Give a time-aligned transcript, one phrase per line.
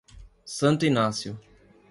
[0.57, 1.37] Santo Inácio